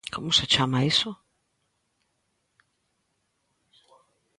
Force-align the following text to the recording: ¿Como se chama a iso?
¿Como 0.15 0.29
se 0.37 0.45
chama 0.53 0.77
a 0.79 0.85
iso? 0.91 1.09